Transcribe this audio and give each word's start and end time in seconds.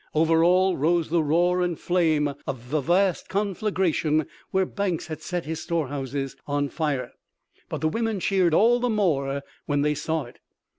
Over 0.15 0.43
all 0.43 0.77
rose 0.77 1.09
the 1.11 1.21
roar 1.21 1.61
and 1.61 1.79
flame 1.79 2.33
of 2.47 2.73
a 2.73 2.81
vast 2.81 3.29
conflagration 3.29 4.25
where 4.49 4.65
Banks 4.65 5.05
had 5.05 5.21
set 5.21 5.45
his 5.45 5.61
storehouses 5.61 6.35
on 6.47 6.69
fire, 6.69 7.11
but 7.69 7.81
the 7.81 7.87
women 7.87 8.19
cheered 8.19 8.55
all 8.55 8.79
the 8.79 8.89
more 8.89 9.43
when 9.67 9.83
they 9.83 9.93
saw 9.93 10.23
it. 10.23 10.39